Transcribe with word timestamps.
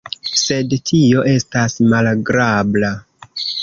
Sed 0.43 0.73
tio 0.91 1.27
estas 1.35 1.79
malagrabla. 1.95 2.95